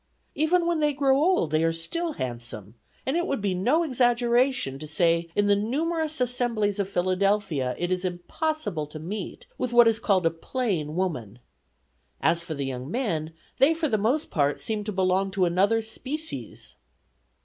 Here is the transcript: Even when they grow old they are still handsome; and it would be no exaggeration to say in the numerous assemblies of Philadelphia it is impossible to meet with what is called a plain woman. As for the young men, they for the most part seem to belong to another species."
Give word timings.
Even 0.33 0.65
when 0.65 0.79
they 0.79 0.93
grow 0.93 1.15
old 1.15 1.51
they 1.51 1.63
are 1.63 1.71
still 1.71 2.13
handsome; 2.13 2.73
and 3.05 3.15
it 3.15 3.27
would 3.27 3.39
be 3.39 3.53
no 3.53 3.83
exaggeration 3.83 4.79
to 4.79 4.87
say 4.87 5.29
in 5.35 5.45
the 5.45 5.55
numerous 5.55 6.19
assemblies 6.19 6.79
of 6.79 6.89
Philadelphia 6.89 7.75
it 7.77 7.91
is 7.91 8.03
impossible 8.03 8.87
to 8.87 8.97
meet 8.97 9.45
with 9.59 9.73
what 9.73 9.87
is 9.87 9.99
called 9.99 10.25
a 10.25 10.31
plain 10.31 10.95
woman. 10.95 11.37
As 12.19 12.41
for 12.41 12.55
the 12.55 12.65
young 12.65 12.89
men, 12.89 13.33
they 13.59 13.75
for 13.75 13.87
the 13.87 13.95
most 13.99 14.31
part 14.31 14.59
seem 14.59 14.83
to 14.85 14.91
belong 14.91 15.29
to 15.29 15.45
another 15.45 15.83
species." 15.83 16.73